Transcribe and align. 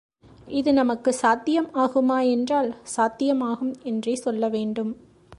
இது 0.47 0.73
நமக்குச் 0.73 1.13
சாத்தியம் 1.13 1.67
ஆகுமா 1.73 2.29
என்றால், 2.29 2.75
சாத்தியம் 2.83 3.41
ஆகும் 3.41 3.75
என்றே 3.83 4.15
சொல்ல 4.15 4.49
வேண்டும். 4.49 4.91